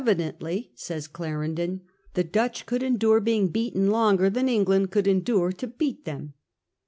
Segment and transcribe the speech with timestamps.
[0.03, 1.81] dently,' says Clarendon,'
[2.15, 6.33] the Dutch could endure being beaten longer than England could endure to beat them.